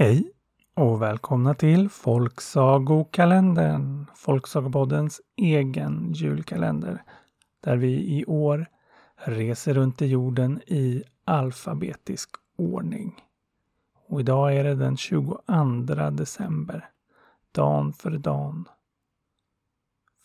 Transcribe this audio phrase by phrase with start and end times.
[0.00, 0.32] Hej
[0.74, 7.02] och välkomna till Folksagokalendern, Folksagopoddens egen julkalender,
[7.60, 8.66] där vi i år
[9.14, 13.20] reser runt i jorden i alfabetisk ordning.
[14.08, 15.40] Och idag är det den 22
[16.10, 16.90] december,
[17.52, 18.68] dan för dan.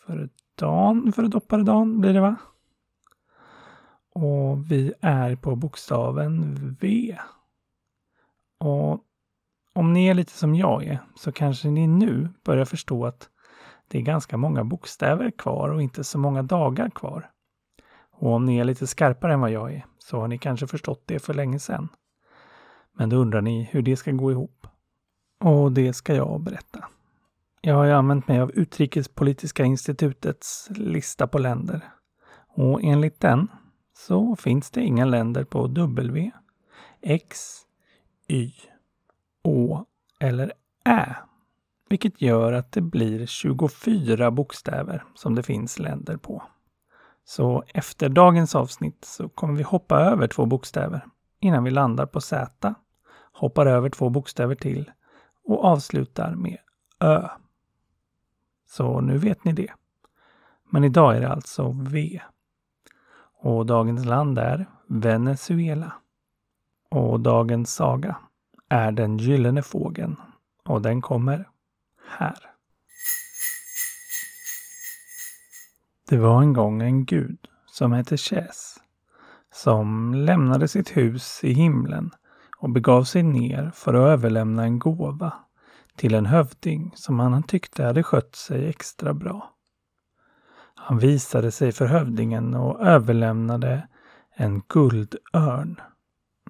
[0.06, 2.36] För dan för dopparedan blir det va?
[4.14, 7.18] Och vi är på bokstaven V.
[8.58, 9.05] Och
[9.76, 13.30] om ni är lite som jag är så kanske ni nu börjar förstå att
[13.88, 17.30] det är ganska många bokstäver kvar och inte så många dagar kvar.
[18.12, 21.04] Och om ni är lite skarpare än vad jag är så har ni kanske förstått
[21.06, 21.90] det för länge sedan.
[22.94, 24.68] Men då undrar ni hur det ska gå ihop.
[25.40, 26.86] Och det ska jag berätta.
[27.62, 31.82] Jag har ju använt mig av Utrikespolitiska institutets lista på länder.
[32.48, 33.48] Och enligt den
[33.94, 36.32] så finns det inga länder på W,
[37.02, 37.62] X,
[38.28, 38.54] Y,
[39.46, 39.86] Å
[40.20, 40.54] eller
[40.86, 41.16] Ä.
[41.90, 46.44] Vilket gör att det blir 24 bokstäver som det finns länder på.
[47.24, 51.06] Så efter dagens avsnitt så kommer vi hoppa över två bokstäver
[51.40, 52.76] innan vi landar på Z,
[53.32, 54.92] hoppar över två bokstäver till
[55.44, 56.58] och avslutar med
[57.00, 57.28] Ö.
[58.68, 59.74] Så nu vet ni det.
[60.70, 62.22] Men idag är det alltså V.
[63.42, 65.94] Och dagens land är Venezuela.
[66.90, 68.16] Och dagens saga
[68.70, 70.16] är Den gyllene fågeln.
[70.66, 71.50] Och den kommer
[72.08, 72.38] här.
[76.10, 78.80] Det var en gång en gud som hette Ches
[79.56, 82.12] som lämnade sitt hus i himlen
[82.58, 85.34] och begav sig ner för att överlämna en gåva
[85.96, 89.54] till en hövding som han tyckte hade skött sig extra bra.
[90.76, 93.88] Han visade sig för hövdingen och överlämnade
[94.36, 95.82] en guldörn.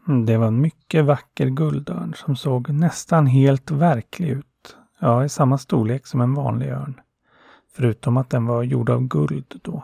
[0.07, 4.77] Det var en mycket vacker guldörn som såg nästan helt verklig ut.
[4.99, 7.01] Ja, i samma storlek som en vanlig örn.
[7.75, 9.83] Förutom att den var gjord av guld då.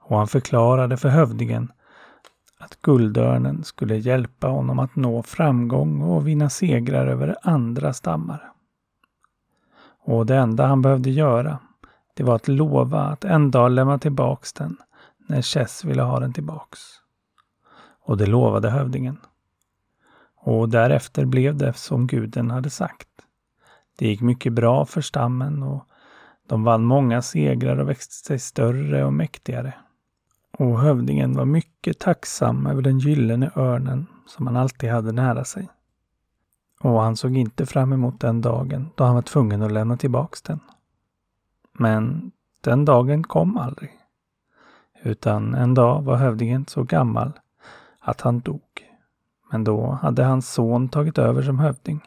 [0.00, 1.72] Och han förklarade för hövdingen
[2.58, 8.52] att guldörnen skulle hjälpa honom att nå framgång och vinna segrar över andra stammar.
[10.04, 11.58] Och det enda han behövde göra,
[12.14, 14.76] det var att lova att en dag lämna tillbaks den
[15.26, 16.80] när Chess ville ha den tillbaks.
[18.04, 19.18] Och det lovade hövdingen.
[20.36, 23.08] Och därefter blev det som guden hade sagt.
[23.98, 25.86] Det gick mycket bra för stammen och
[26.48, 29.74] de vann många segrar och växte sig större och mäktigare.
[30.58, 35.68] Och hövdingen var mycket tacksam över den gyllene örnen som han alltid hade nära sig.
[36.80, 40.42] Och han såg inte fram emot den dagen då han var tvungen att lämna tillbaks
[40.42, 40.60] den.
[41.72, 43.90] Men den dagen kom aldrig.
[45.02, 47.32] Utan en dag var hövdingen så gammal
[48.04, 48.90] att han dog.
[49.52, 52.00] Men då hade hans son tagit över som hövding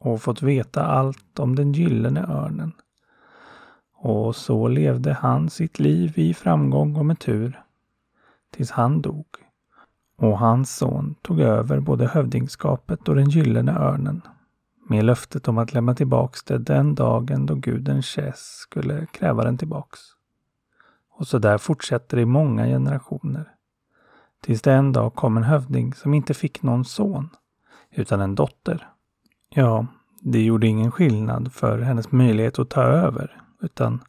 [0.00, 2.72] och fått veta allt om den gyllene örnen.
[3.96, 7.62] Och så levde han sitt liv i framgång och med tur
[8.50, 9.26] tills han dog.
[10.16, 14.22] Och hans son tog över både hövdingskapet och den gyllene örnen
[14.88, 19.58] med löftet om att lämna tillbaks det den dagen då guden Ches skulle kräva den
[19.58, 20.00] tillbaks.
[21.10, 23.53] Och så där fortsätter det i många generationer.
[24.44, 27.30] Tills det en dag kom en hövding som inte fick någon son,
[27.90, 28.88] utan en dotter.
[29.48, 29.86] Ja,
[30.20, 34.04] det gjorde ingen skillnad för hennes möjlighet att ta över, utan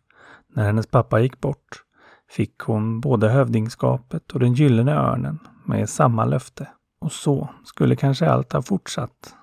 [0.47, 1.83] när hennes pappa gick bort
[2.29, 6.67] fick hon både hövdingskapet och den gyllene örnen med samma löfte.
[6.99, 9.35] Och så skulle kanske allt ha fortsatt.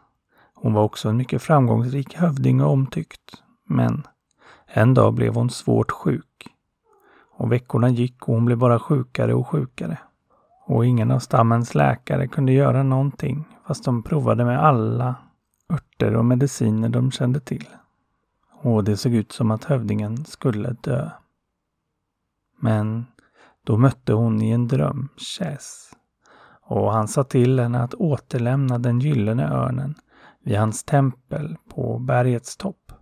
[0.54, 3.42] Hon var också en mycket framgångsrik hövding och omtyckt.
[3.68, 4.06] Men
[4.66, 6.46] en dag blev hon svårt sjuk.
[7.30, 9.98] Och veckorna gick och hon blev bara sjukare och sjukare.
[10.72, 15.14] Och ingen av stammens läkare kunde göra någonting fast de provade med alla
[15.70, 17.66] örter och mediciner de kände till.
[18.62, 21.10] Och det såg ut som att hövdingen skulle dö.
[22.60, 23.06] Men
[23.64, 25.92] då mötte hon i en dröm Chess.
[26.62, 29.94] Och han sa till henne att återlämna den gyllene örnen
[30.44, 32.92] vid hans tempel på bergets topp.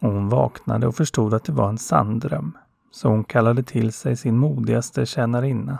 [0.00, 2.58] Och hon vaknade och förstod att det var en sann dröm.
[2.90, 5.78] Så hon kallade till sig sin modigaste tjänarinna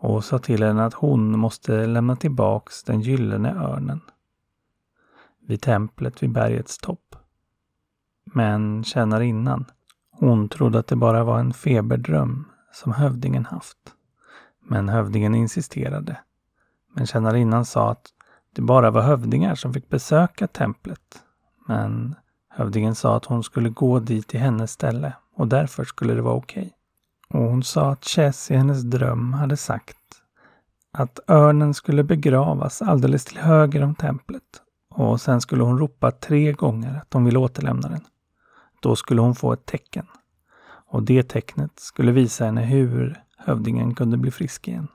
[0.00, 4.00] och sa till henne att hon måste lämna tillbaks den gyllene örnen
[5.46, 7.16] vid templet vid bergets topp.
[8.24, 9.64] Men tjänarinnan,
[10.10, 13.78] hon trodde att det bara var en feberdröm som hövdingen haft.
[14.68, 16.20] Men hövdingen insisterade.
[16.94, 18.06] Men tjänarinnan sa att
[18.54, 21.22] det bara var hövdingar som fick besöka templet.
[21.68, 22.14] Men
[22.48, 26.34] hövdingen sa att hon skulle gå dit i hennes ställe och därför skulle det vara
[26.34, 26.62] okej.
[26.62, 26.72] Okay.
[27.30, 29.96] Och hon sa att Chess i hennes dröm hade sagt
[30.92, 36.52] att örnen skulle begravas alldeles till höger om templet och sen skulle hon ropa tre
[36.52, 38.04] gånger att hon ville återlämna den.
[38.80, 40.06] Då skulle hon få ett tecken.
[40.86, 44.88] Och det tecknet skulle visa henne hur hövdingen kunde bli frisk igen.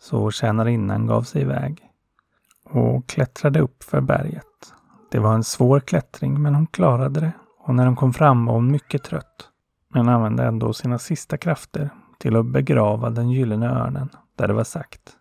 [0.00, 1.82] Så tjänarinnan gav sig iväg
[2.64, 4.74] och klättrade upp för berget.
[5.10, 8.54] Det var en svår klättring men hon klarade det och när hon kom fram var
[8.54, 9.48] hon mycket trött.
[9.94, 14.64] Men använde ändå sina sista krafter till att begrava den gyllene örnen där det var
[14.64, 15.16] sagt.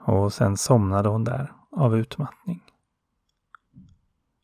[0.00, 2.62] Och sen somnade hon där av utmattning.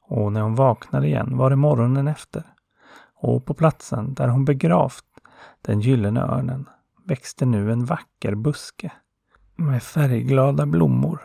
[0.03, 2.43] Och när hon vaknade igen var det morgonen efter.
[3.14, 5.05] Och på platsen där hon begravt
[5.62, 6.69] den gyllene örnen
[7.05, 8.93] växte nu en vacker buske
[9.56, 11.20] med färgglada blommor.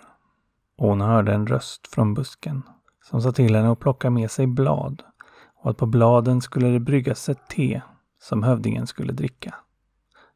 [0.77, 2.63] Och hon hörde en röst från busken
[3.03, 5.03] som sa till henne att plocka med sig blad
[5.61, 7.81] och att på bladen skulle det bryggas ett te
[8.19, 9.55] som hövdingen skulle dricka.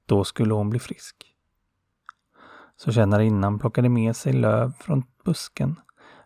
[0.05, 1.15] Då skulle hon bli frisk.
[2.77, 5.79] Så tjänarinnan plockade med sig löv från busken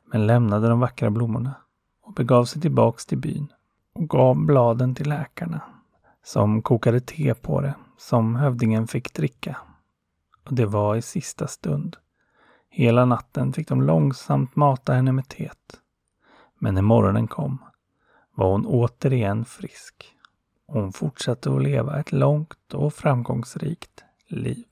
[0.05, 1.55] men lämnade de vackra blommorna
[2.01, 3.47] och begav sig tillbaks till byn
[3.93, 5.61] och gav bladen till läkarna
[6.23, 9.57] som kokade te på det som hövdingen fick dricka.
[10.45, 11.97] Och det var i sista stund.
[12.69, 15.79] Hela natten fick de långsamt mata henne med teet.
[16.59, 17.57] Men när morgonen kom
[18.39, 20.15] var hon återigen frisk.
[20.67, 24.65] Hon fortsatte att leva ett långt och framgångsrikt liv.